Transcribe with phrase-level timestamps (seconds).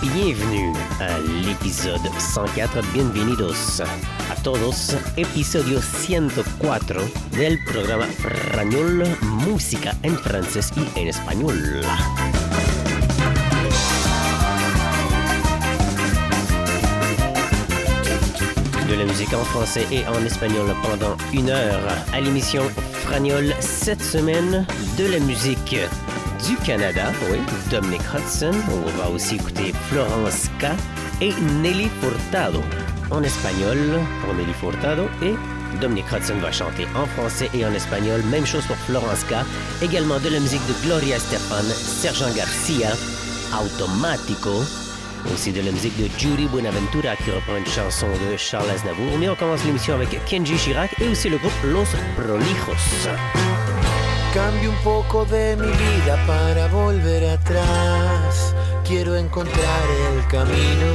[0.00, 7.00] Bienvenue à l'épisode 104, bienvenidos a todos, episodio 104
[7.32, 9.04] del programa Frañol,
[9.46, 11.82] música en francés y en español.
[18.88, 22.62] De la musique en français et en espagnol pendant une heure à l'émission
[23.04, 25.76] Fragnol cette semaine, de la musique
[26.46, 27.38] du Canada, oui,
[27.70, 28.52] Dominic Hudson.
[28.70, 30.66] On va aussi écouter Florence K
[31.20, 32.60] et Nelly Furtado
[33.10, 33.78] en espagnol
[34.22, 35.34] pour Nelly Furtado et
[35.80, 38.22] Dominic Hudson va chanter en français et en espagnol.
[38.30, 39.34] Même chose pour Florence K.
[39.82, 42.90] Également de la musique de Gloria Estefan, Sergent Garcia,
[43.52, 44.62] Automatico.
[45.32, 49.18] Aussi de la musique de Judy Buenaventura qui reprend une chanson de Charles Aznavour.
[49.18, 53.08] Mais on commence l'émission avec Kenji Chirac et aussi le groupe Los Prolijos.
[54.38, 58.54] Un poco de mi vida para volver atrás.
[58.88, 59.82] Quiero encontrar
[60.14, 60.86] el camino.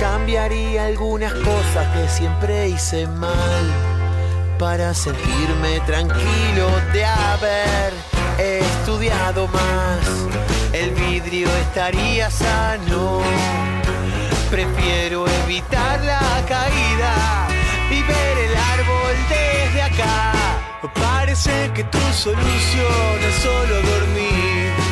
[0.00, 3.64] Cambiaría algunas cosas que siempre hice mal
[4.58, 7.92] para sentirme tranquilo de haber
[8.38, 10.08] estudiado más.
[10.72, 13.20] El vidrio estaría sano.
[14.50, 17.46] Prefiero evitar la caída
[17.90, 20.32] y ver el árbol desde acá.
[20.94, 24.85] Parece que tu solución es solo dormir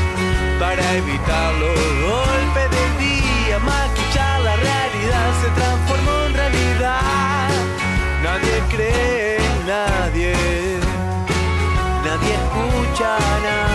[0.59, 1.79] para evitar los
[2.09, 3.59] golpes del día.
[3.59, 7.49] Maquillar la realidad se transformó en realidad.
[8.23, 9.35] Nadie cree
[9.67, 10.35] nadie,
[12.05, 13.74] nadie escucha a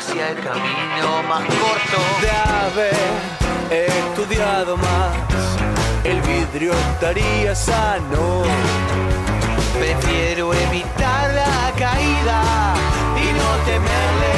[0.00, 2.94] Hacia el camino más corto de haber
[3.70, 5.14] estudiado más.
[6.04, 8.44] El vidrio estaría sano.
[9.78, 12.74] Prefiero evitar la caída
[13.14, 14.29] y no temerle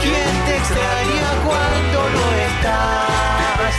[0.00, 3.74] ¿Quién te extraña cuando no estás?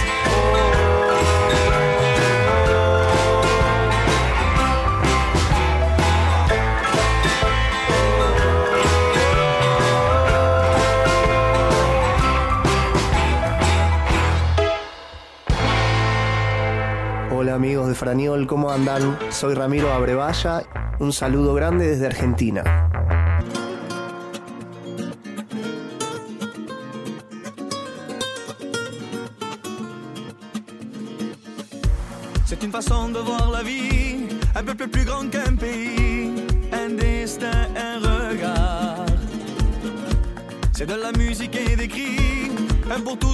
[17.31, 19.17] Hola amigos de Frañol, ¿cómo andan?
[19.29, 20.61] Soy Ramiro Abrevaya,
[20.99, 22.86] un saludo grande desde Argentina.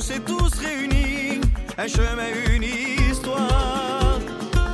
[0.03, 1.39] Tous et tous réunis,
[1.77, 4.19] un chemin, une histoire.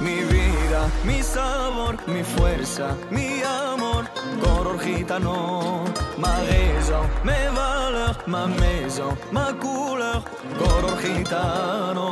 [0.01, 4.05] Mi vida, mi sabor, mi fuerza, mi amor,
[4.41, 5.83] color gitano.
[6.17, 10.23] Ma raison, mes valeurs, ma maison, ma couleur,
[10.57, 12.09] color gitano.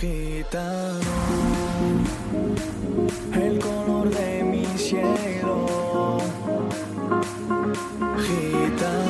[0.00, 1.16] Gitano,
[3.34, 5.66] el color de mi cielo.
[8.24, 9.01] Gitano,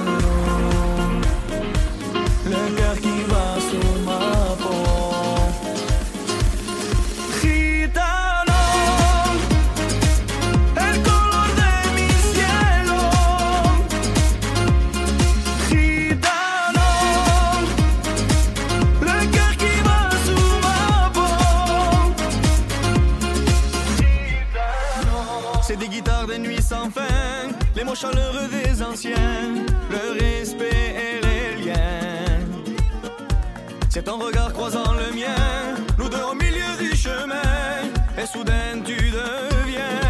[27.75, 32.41] les mots chaleureux des anciens, le respect et les liens.
[33.89, 38.97] C'est ton regard croisant le mien, nous deux au milieu du chemin, et soudain tu
[38.97, 40.03] deviens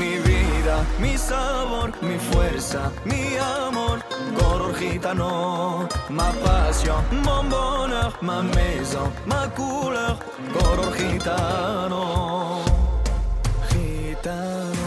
[0.00, 3.98] mi vida, mi sabor, mi fuerza, mi amor,
[4.38, 10.18] color gitano, ma passion, mon bonheur, ma maison, ma couleur,
[10.54, 12.04] color gitano.
[13.70, 14.79] Gitano,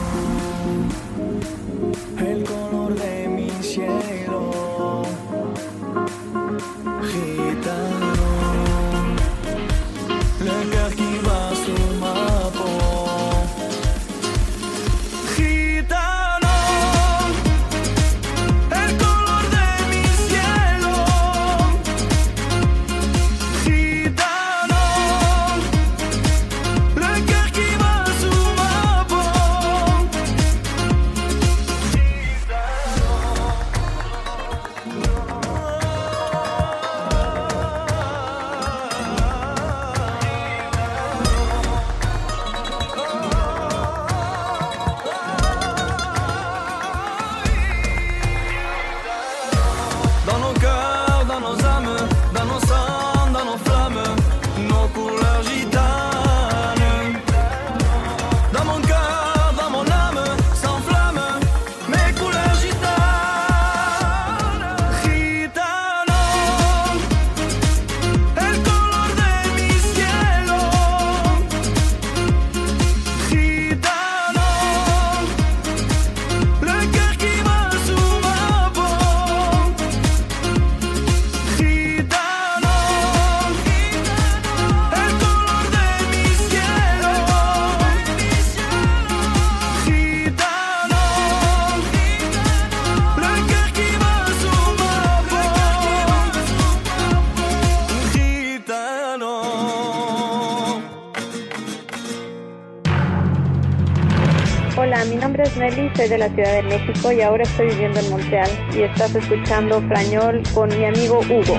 [106.13, 110.43] de la Ciudad de México y ahora estoy viviendo en Montreal y estás escuchando Frañol
[110.53, 111.57] con mi amigo Hugo.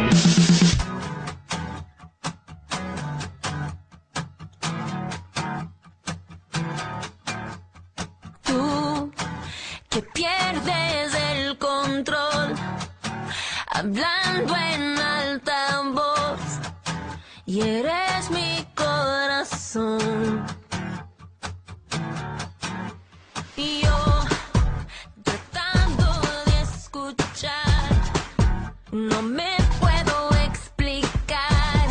[28.92, 31.88] No me puedo explicar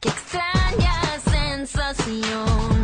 [0.00, 2.75] qué extraña sensación.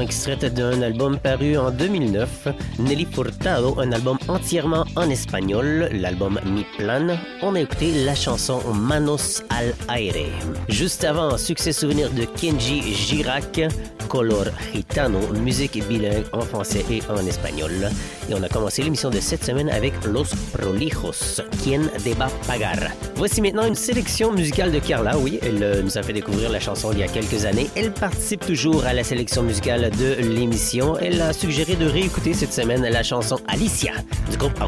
[0.00, 6.64] Extraite d'un album paru en 2009, Nelly Furtado, un album entièrement en espagnol, l'album Mi
[6.76, 7.16] Plan.
[7.42, 10.32] On a écouté la chanson Manos al Aire.
[10.68, 13.60] Juste avant, succès souvenir de Kenji Girac,
[14.08, 17.90] Color Gitano, musique bilingue en français et en espagnol.
[18.28, 22.78] Et on a commencé l'émission de cette semaine avec Los Prolijos, Quien Deba Pagar.
[23.16, 25.16] Voici maintenant une sélection musicale de Carla.
[25.18, 27.68] Oui, elle euh, nous a fait découvrir la chanson il y a quelques années.
[27.74, 30.96] Elle participe toujours à la sélection musicale de l'émission.
[30.98, 33.92] Elle a suggéré de réécouter cette semaine la chanson Alicia
[34.30, 34.58] du groupe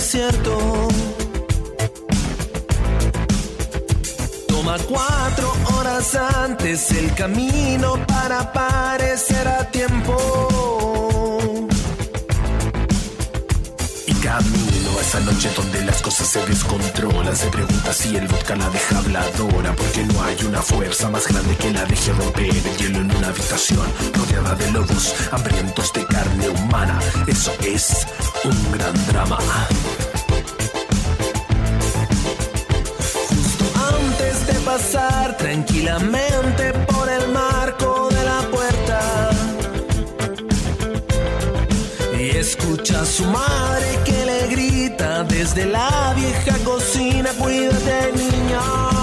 [0.00, 1.33] cierto.
[4.64, 10.16] Toma cuatro horas antes el camino para aparecer a tiempo.
[14.06, 17.36] Y camino a esa noche donde las cosas se descontrolan.
[17.36, 19.76] Se pregunta si el vodka la deja habladora.
[19.76, 23.28] Porque no hay una fuerza más grande que la deje romper el hielo en una
[23.28, 26.98] habitación rodeada de lobos hambrientos de carne humana.
[27.26, 28.06] Eso es
[28.44, 29.36] un gran drama.
[34.76, 39.30] Pasar tranquilamente por el marco de la puerta
[42.18, 48.93] y escucha a su madre que le grita desde la vieja cocina, cuídate niña.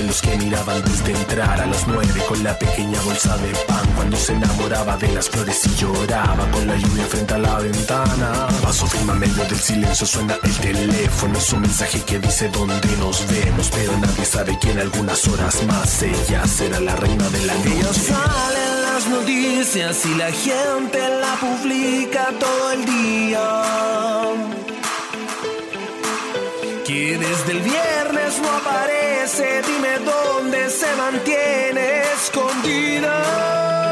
[0.00, 3.86] En los que miraban desde entrar a las nueve con la pequeña bolsa de pan
[3.96, 8.48] cuando se enamoraba de las flores y lloraba con la lluvia frente a la ventana.
[8.62, 12.96] Paso firma en medio del silencio suena el teléfono, es un mensaje que dice dónde
[12.98, 17.46] nos vemos, pero nadie sabe que en algunas horas más ella será la reina de
[17.46, 18.14] la noche.
[19.10, 24.37] noticias y la gente la publica todo el día.
[26.88, 33.87] Que desde el viernes no aparece, dime dónde se mantiene escondida.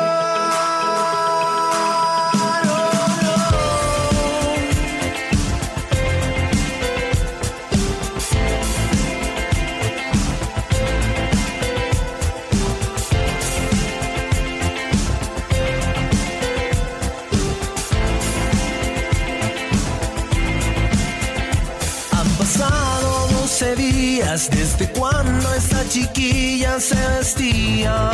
[24.07, 28.11] Desde cuando esta chiquilla se vestía.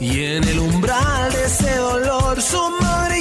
[0.00, 3.13] Y en el umbral de ese dolor su madre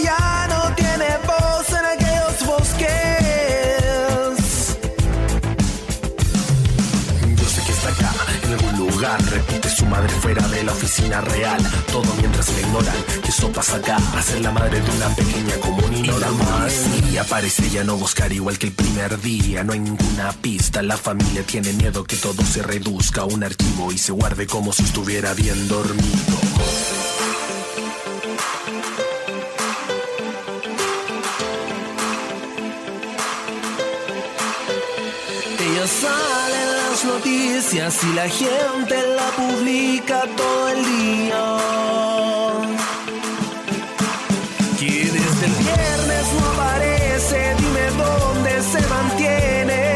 [9.04, 11.62] Repite su madre fuera de la oficina real.
[11.92, 12.96] Todo mientras le ignoran.
[13.22, 13.98] Que eso pasa acá.
[14.18, 16.16] A ser la madre de una pequeña comunidad.
[16.16, 19.64] Y la policía parece ya no buscar igual que el primer día.
[19.66, 20.82] No hay ninguna pista.
[20.82, 24.72] La familia tiene miedo que todo se reduzca a un archivo y se guarde como
[24.72, 26.38] si estuviera bien dormido.
[35.60, 36.73] Ella sale en
[37.06, 41.58] noticias y la gente la publica todo el día.
[44.80, 49.93] Que desde el viernes no aparece, dime dónde se mantiene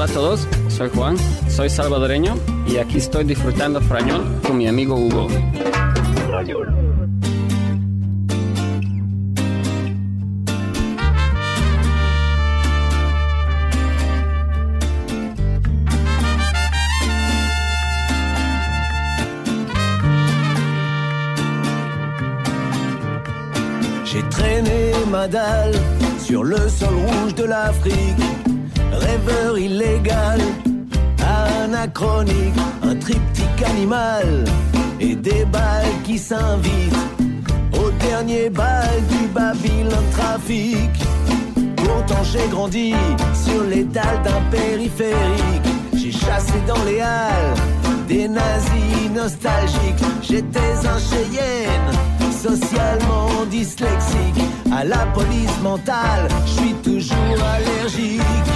[0.00, 1.14] Hola a todos, soy Juan,
[1.50, 2.34] soy salvadoreño
[2.66, 5.28] y aquí estoy disfrutando frañol con mi amigo Hugo.
[24.06, 25.78] J'ai traîné ma dalle
[26.18, 28.39] sur le sol rouge de l'Afrique.
[29.10, 30.40] Rêveur illégal,
[31.64, 34.44] anachronique, un triptyque animal
[35.00, 36.94] et des balles qui s'invitent
[37.72, 40.90] au dernier bal du Babylone trafic.
[41.76, 42.94] Pourtant j'ai grandi
[43.34, 45.68] sur dalles d'un périphérique.
[45.96, 47.56] J'ai chassé dans les halles
[48.06, 50.04] des nazis nostalgiques.
[50.22, 51.90] J'étais un Cheyenne,
[52.30, 54.44] socialement dyslexique.
[54.72, 58.49] À la police mentale, je suis toujours allergique.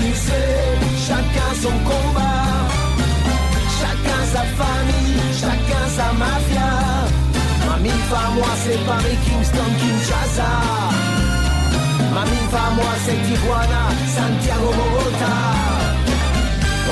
[0.00, 2.68] Chacun son combat,
[3.80, 6.70] chacun sa famille, chacun sa mafia.
[7.66, 10.52] Ma mif à moi c'est Paris, Kingston, Kinshasa.
[12.14, 13.82] Ma mif à moi c'est Tijuana,
[14.14, 15.36] Santiago, Bogota.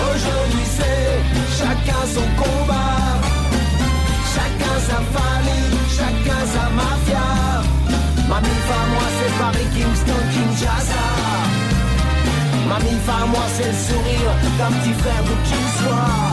[0.09, 1.13] Aujourd'hui c'est
[1.59, 3.21] chacun son combat,
[4.35, 7.29] chacun sa famille, chacun sa mafia.
[8.29, 11.66] Ma mif à moi c'est Paris, Kingston, Kinshasa.
[12.69, 16.27] Ma mif à moi c'est le sourire d'un petit frère d'où qu'il soit.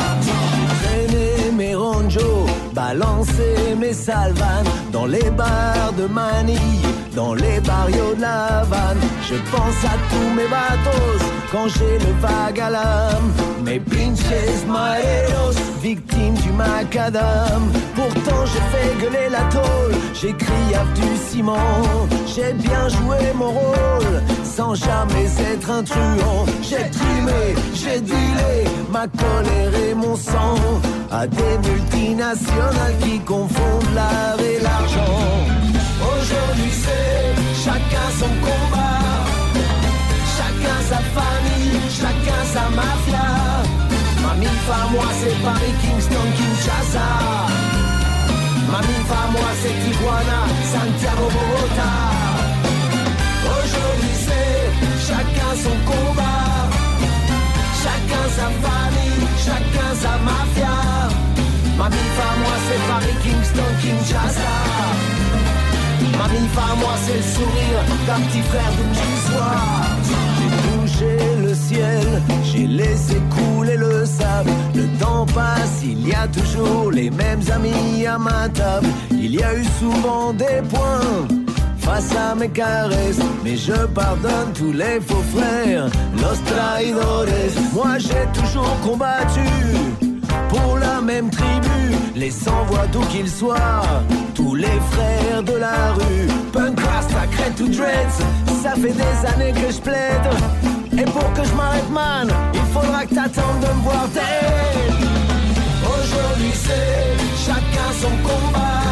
[0.84, 8.22] Traîner mes ronjos, balancer mes salvanes dans les bars de Manille, dans les barrios de
[8.22, 9.00] la Havane.
[9.30, 13.32] Je pense à tous mes bateaux quand j'ai le vague à l'âme.
[13.64, 17.64] Mes pinches maeros, victimes du macadam.
[17.96, 22.08] Pourtant j'ai fait gueuler la tôle, j'ai crié du ciment.
[22.26, 24.22] J'ai bien joué mon rôle,
[24.56, 26.46] sans jamais être un truand.
[26.62, 27.42] J'ai trimé,
[27.74, 28.56] j'ai dealé
[28.92, 30.56] ma colère et mon sang
[31.12, 35.22] à des multinationales qui confondent l'art et l'argent.
[36.12, 39.02] Aujourd'hui c'est chacun son combat,
[40.38, 43.30] chacun sa famille, chacun sa mafia.
[44.24, 47.10] Ma mif à moi c'est Paris, Kingston, Kinshasa.
[48.72, 50.40] Ma mif à moi c'est Tijuana,
[50.72, 52.23] Santiago, Bogota.
[55.08, 56.70] Chacun son combat,
[57.84, 60.78] chacun sa famille, chacun sa mafia.
[61.78, 64.54] Ma mif à moi c'est Paris, Kingston, Kinshasa.
[66.18, 69.14] Ma mif à moi c'est le sourire d'un petit frère d'où qu'il.
[70.38, 74.52] J'ai touché le ciel, j'ai laissé couler le sable.
[74.76, 78.88] Le temps passe, il y a toujours les mêmes amis à ma table.
[79.12, 81.43] Il y a eu souvent des points
[81.84, 83.20] face à mes caresses.
[83.44, 85.88] Mais je pardonne tous les faux frères,
[86.22, 87.54] los traidores.
[87.74, 89.48] Moi j'ai toujours combattu
[90.50, 91.82] pour la même tribu,
[92.16, 94.02] les sans voix d'où qu'ils soient,
[94.34, 96.28] tous les frères de la rue.
[96.52, 98.20] Punk sacré tout dreads,
[98.62, 100.28] ça fait des années que je plaide.
[100.98, 104.94] Et pour que je m'arrête man, il faudra que t'attendes de me voir dead.
[105.96, 108.84] Aujourd'hui c'est chacun son combat,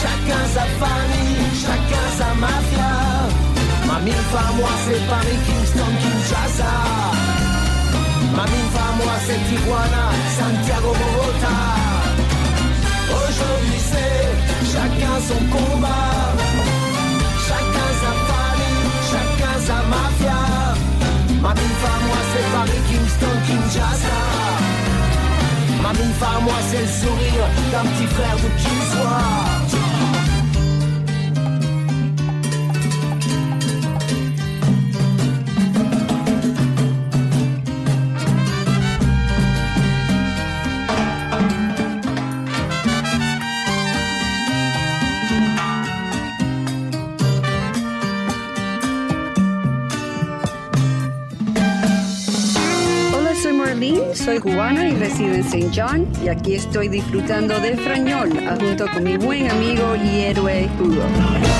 [0.00, 1.25] chacun sa famille.
[2.16, 2.92] Kinshasa Mafia.
[3.86, 6.72] Mamine fa moi c'est Paris, Kingston, Kinshasa.
[8.34, 10.04] Mamine fa moi c'est Tijuana,
[10.38, 11.56] Santiago, Bogota.
[13.12, 16.32] Aujourd'hui c'est chacun son combat.
[17.46, 20.40] Chacun sa famille, chacun sa mafia.
[21.42, 24.18] Mamine fa moi c'est Paris, Kingston, Kinshasa.
[25.82, 29.85] Mamine fa moi c'est le sourire d'un petit frère de qui soit
[54.26, 55.70] soy cubana y resido en St.
[55.72, 61.55] John y aquí estoy disfrutando de Frañol junto con mi buen amigo y héroe Hugo.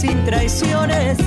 [0.00, 1.18] sin traiciones.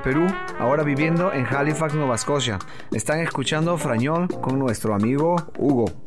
[0.00, 0.26] Perú,
[0.58, 2.58] ahora viviendo en Halifax, Nueva Escocia.
[2.92, 5.99] Están escuchando Frañol con nuestro amigo Hugo.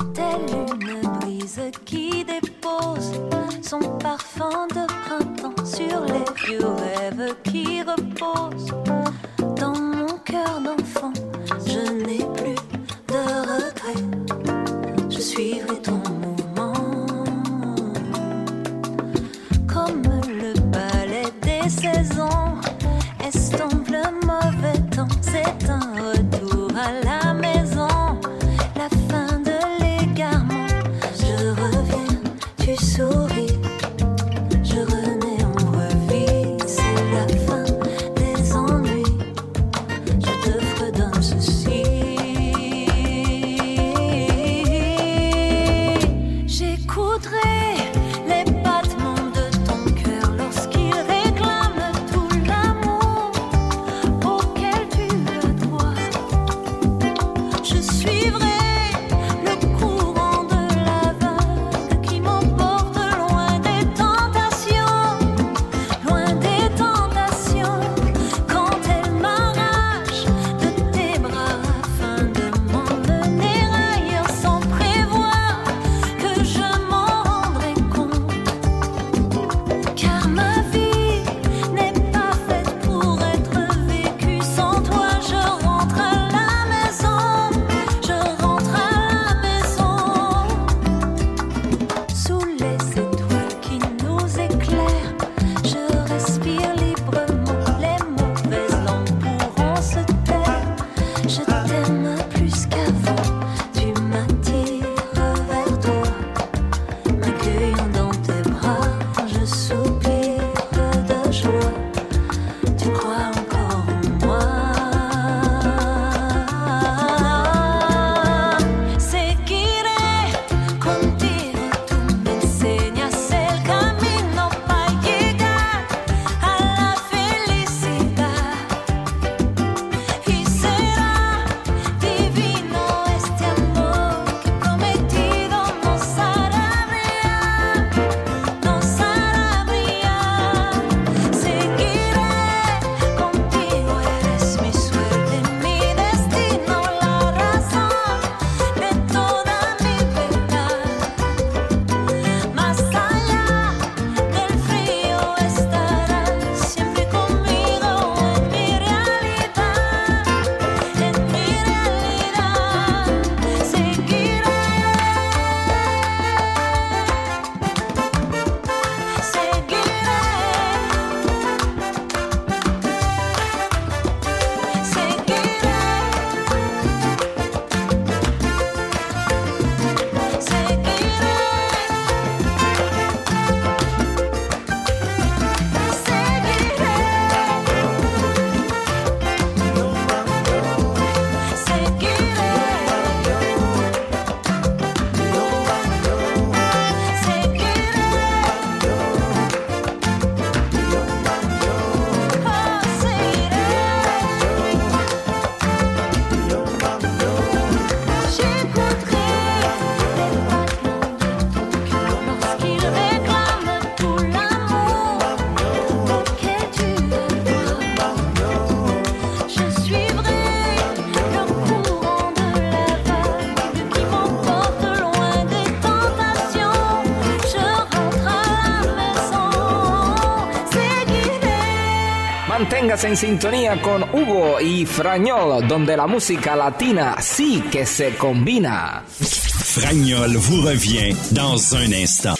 [232.93, 239.03] Manténgase en sintonía con Hugo y Frañol, donde la música latina sí que se combina.
[239.19, 242.35] Fragnol vous revient dans un instant.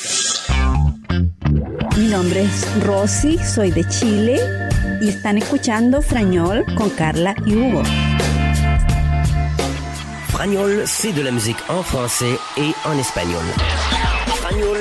[1.98, 4.40] Mi nombre es Rosy, soy de Chile
[5.02, 7.82] y están escuchando Frañol con Carla y Hugo.
[10.34, 13.46] Fragnol, c'est de la musique en français et en espagnol.
[14.36, 14.78] Fragnol,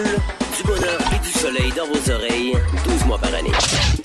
[0.54, 4.01] du bonheur et du soleil dans vos oreilles, 12 mois par année.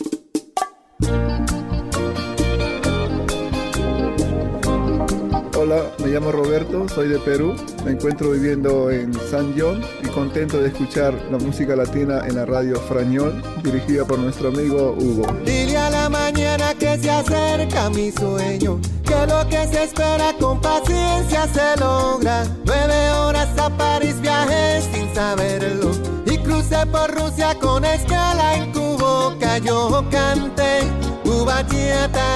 [6.00, 10.70] Me llamo Roberto, soy de Perú, me encuentro viviendo en San John y contento de
[10.70, 15.28] escuchar la música latina en la radio Frañol, dirigida por nuestro amigo Hugo.
[15.46, 20.62] Dile a la mañana que se acerca mi sueño, que lo que se espera con
[20.62, 22.44] paciencia se logra.
[22.66, 25.92] Nueve horas a París viajé sin saberlo
[26.26, 29.58] y crucé por Rusia con escala en tu boca.
[29.60, 30.78] Yo canté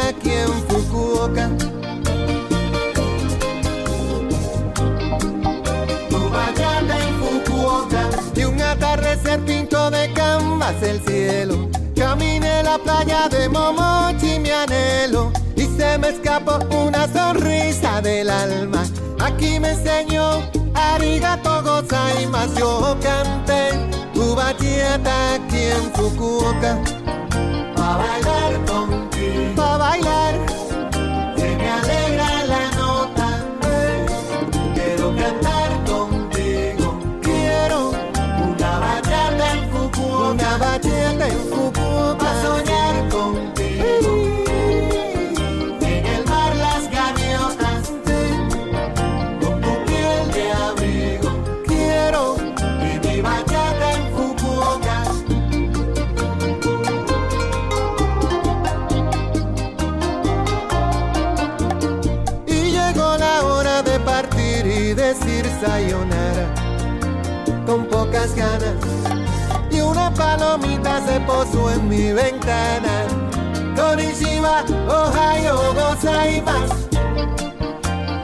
[0.09, 1.70] aquí en Fukuoka.
[6.31, 8.09] Ubatieta en Fukuoka.
[8.35, 11.69] Y un atardecer pinto de canvas el cielo.
[11.95, 15.31] Caminé la playa de Momochi, mi anhelo.
[15.55, 18.83] Y se me escapó una sonrisa del alma.
[19.19, 20.41] Aquí me enseñó
[20.73, 22.57] Arigato gozaimasu.
[22.57, 23.71] Yo canté
[24.15, 26.79] Ubatieta aquí en Fukuoka.
[27.75, 29.55] Pa' bailar contigo.
[29.55, 30.33] Pa' bailar.
[31.35, 32.00] Se me alegra
[67.67, 68.75] con pocas ganas.
[69.69, 73.05] Y una palomita se posó en mi ventana.
[73.75, 76.89] Konnichiwa, Ohio, gozaimasu.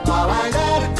[0.04, 0.94] Pa' bailar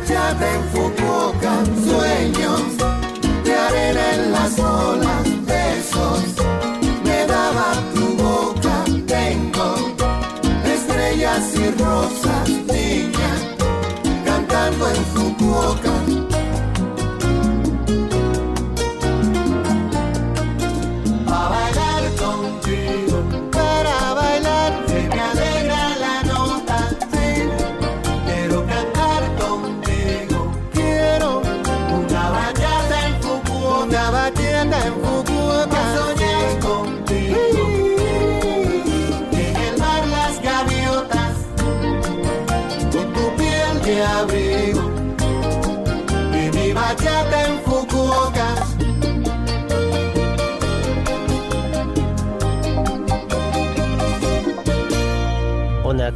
[0.00, 2.62] bachata en Fukuoka, sueños
[3.44, 6.22] de arena en las olas, besos
[7.04, 8.84] me daba tu boca.
[9.06, 9.74] Tengo
[10.64, 12.09] estrellas y rosas,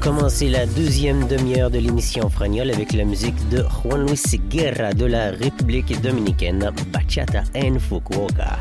[0.04, 4.38] On a commencé la deuxième demi-heure de l'émission Fragnol avec la musique de Juan Luis
[4.50, 8.58] Guerra de la République dominicaine, Bachata en Fukuoka.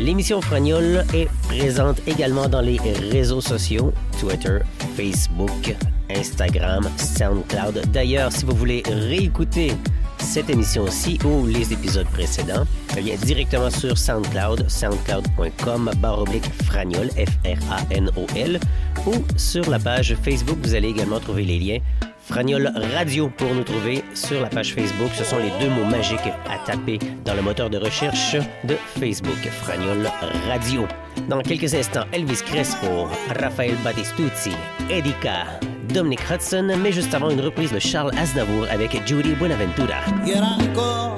[0.00, 4.58] L'émission Fragnol est présente également dans les réseaux sociaux, Twitter,
[4.96, 5.76] Facebook,
[6.10, 7.82] Instagram, SoundCloud.
[7.92, 9.72] D'ailleurs, si vous voulez réécouter
[10.18, 12.64] cette émission-ci ou les épisodes précédents,
[12.96, 18.58] eh bien, directement sur SoundCloud, soundcloud.com, barre oblique Fragnol, F-R-A-N-O-L,
[19.06, 21.78] ou sur la page Facebook, vous allez également trouver les liens
[22.24, 25.10] Fragnol Radio pour nous trouver sur la page Facebook.
[25.14, 29.48] Ce sont les deux mots magiques à taper dans le moteur de recherche de Facebook,
[29.62, 30.08] Fragnol
[30.48, 30.86] Radio.
[31.28, 33.08] Dans quelques instants, Elvis Crespo,
[33.40, 34.52] Raphaël Battistuzzi,
[34.88, 35.58] Edika,
[35.92, 40.00] Dominic Hudson, mais juste avant une reprise de Charles Aznavour avec Judy Buenaventura.
[40.24, 41.16] Hier encore,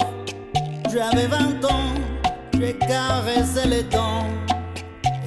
[0.91, 1.95] j'avais 20 ans,
[2.59, 4.27] j'ai caressé les temps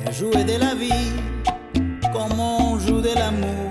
[0.06, 1.37] et joué de la vie
[2.12, 3.70] comme on joue de l'amour.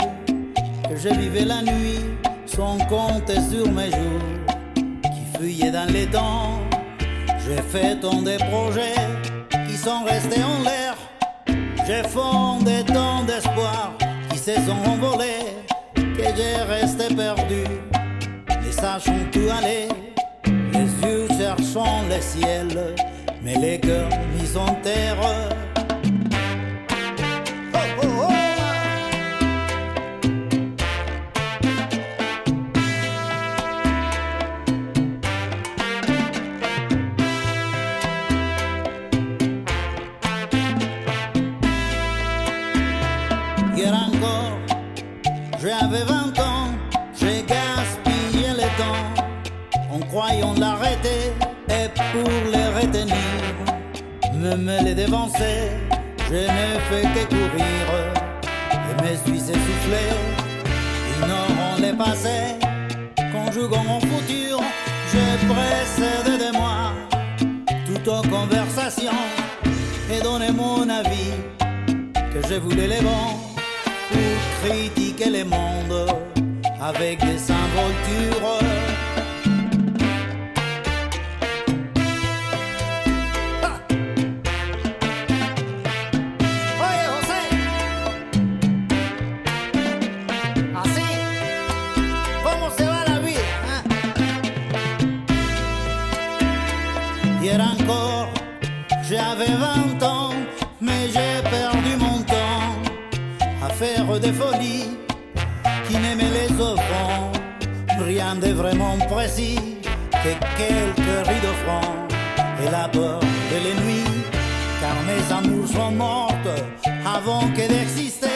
[0.95, 2.01] Je vivais la nuit
[2.47, 4.27] sans compter sur mes jours
[4.75, 6.61] qui fuyaient dans les temps.
[7.45, 9.01] J'ai fait tant de projets
[9.69, 10.95] qui sont restés en l'air.
[11.87, 13.93] J'ai fondé tant d'espoirs
[14.31, 15.57] qui se sont envolés
[15.95, 17.65] que j'ai resté perdu.
[18.77, 19.89] Sages ont tout allé,
[20.45, 22.95] les yeux cherchant le ciel,
[23.43, 25.17] mais les cœurs mis en terre.
[45.87, 46.69] J'avais 20 ans,
[47.15, 51.33] j'ai gaspillé le temps en croyant l'arrêter
[51.69, 53.15] et pour les retenir,
[54.35, 55.71] même les dévancer,
[56.29, 57.87] je n'ai fait que courir.
[58.73, 60.05] Et me suis essoufflé,
[61.19, 62.57] ignorant les passés,
[63.33, 64.61] conjuguant mon futur,
[65.13, 66.93] j'ai précédé de moi
[67.87, 69.23] toute aux conversations
[70.11, 71.33] et donné mon avis
[72.33, 73.46] que je voulais les bons
[74.11, 76.07] pour critiquer les mondes
[76.81, 78.61] avec des involtures.
[83.63, 83.81] Ah.
[90.75, 90.83] Ah,
[93.69, 93.83] hein.
[97.43, 98.29] Hier encore,
[99.09, 100.26] j'avais 20 ans.
[104.21, 107.33] trop de qui n'aimait les enfants.
[108.05, 109.59] Rien de vraiment précis
[110.11, 111.95] que quelques rideaux francs
[112.63, 114.23] et la peur de les nuits.
[114.81, 116.55] Car mes amours sont mortes
[117.05, 118.27] avant que d'exister.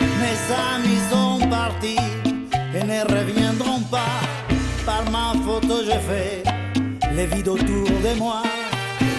[0.00, 0.38] Mes
[0.74, 1.96] amis sont partis
[2.74, 4.20] et ne reviendront pas.
[4.84, 6.42] Par ma photo, j'ai fait
[7.14, 8.42] les vides autour de moi.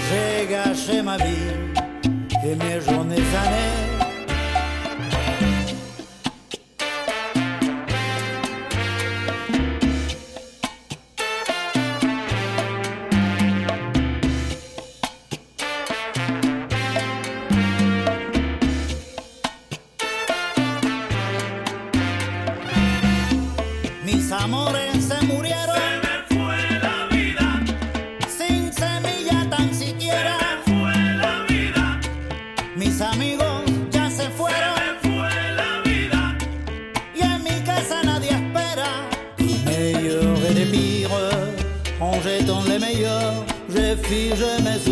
[0.09, 1.51] J'ai gâché ma vie
[2.43, 3.86] et mes journées années.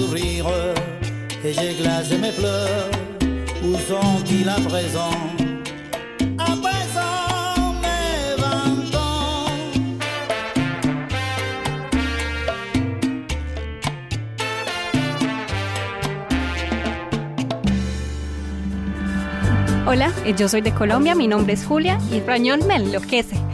[0.06, 0.48] sourire
[1.44, 2.90] et j'ai glacé mes pleurs.
[3.64, 5.10] Où sont-ils à présent
[19.88, 23.45] Hola, yo soy de Colombia, mi nombre es Julia y el Rañón me enloquece.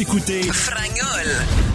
[0.00, 1.67] Écoutez Fragnol.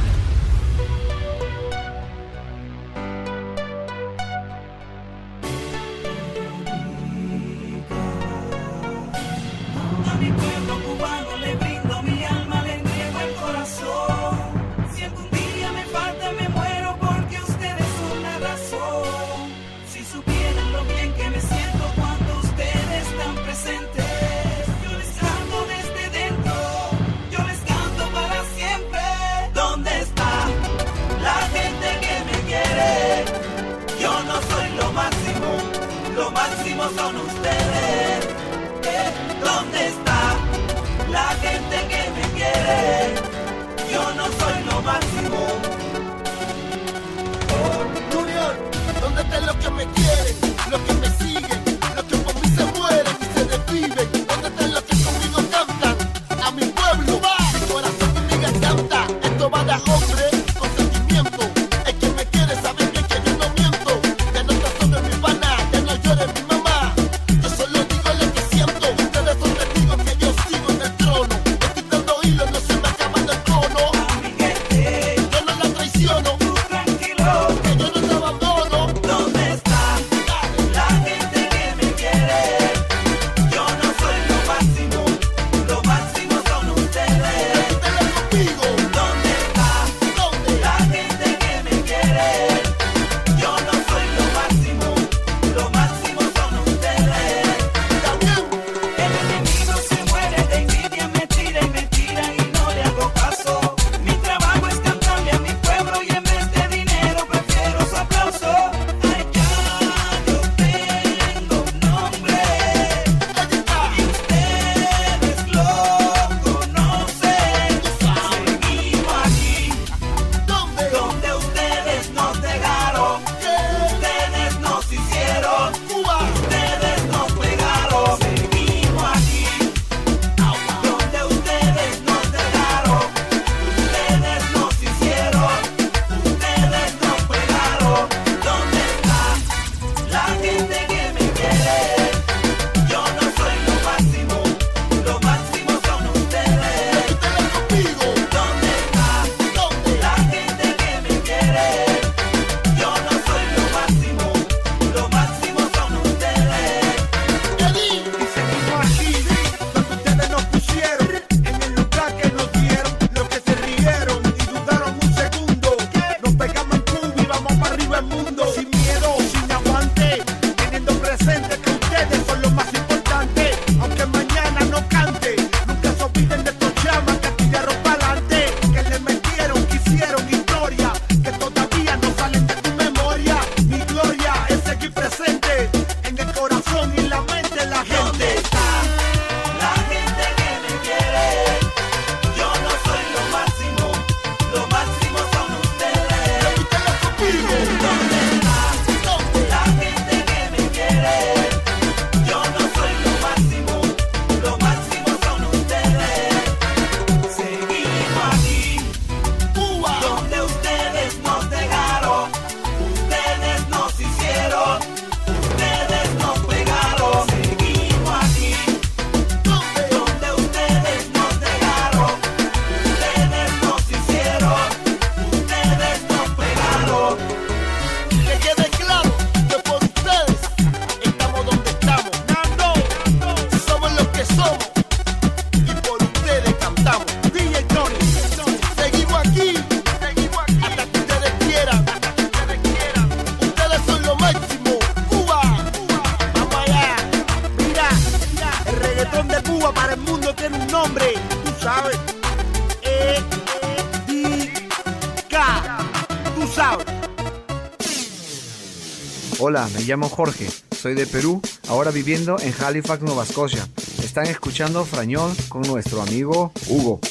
[259.83, 263.67] Me llamo Jorge, soy de Perú, ahora viviendo en Halifax, Nueva Escocia.
[264.01, 267.01] Están escuchando Frañón con nuestro amigo Hugo.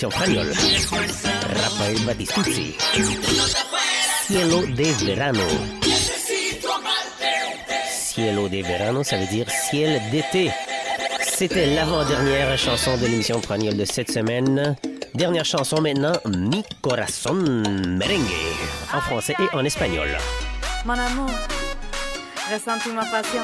[0.00, 0.52] selección español,
[1.62, 2.76] Rafael Batistuzzi.
[4.26, 5.40] Cielo de verano.
[7.90, 10.52] Cielo de verano, ça veut dire ciel d'été.
[11.20, 14.76] C'était l'avant-dernière chanson de l'émission Praniol de cette semaine.
[15.14, 17.62] Dernière chanson maintenant, Mi Corazón
[17.98, 18.56] Merengue,
[18.94, 20.08] en français et en espagnol.
[20.84, 21.30] Mon amour,
[22.50, 23.42] ressens-tu ma passion?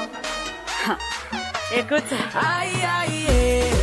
[0.87, 0.97] Ah.
[1.75, 2.03] Écoute.
[2.33, 3.76] Aïe, aïe, aïe.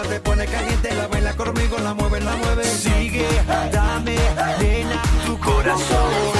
[0.00, 2.64] cosa te pone caliente, la baila conmigo, la mueve, la mueve.
[2.64, 3.26] Sigue,
[3.72, 4.16] dame,
[4.58, 6.39] llena tu corazón.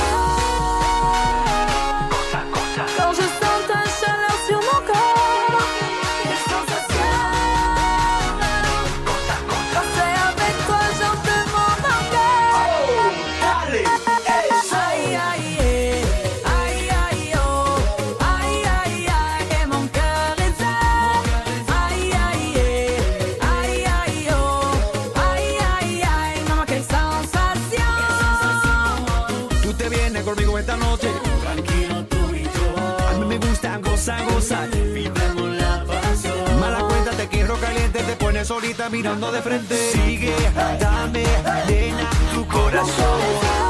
[38.51, 39.77] Solita mirando de frente.
[39.93, 40.35] Sigue,
[40.81, 41.23] dame,
[41.69, 43.70] nena, tu corazón.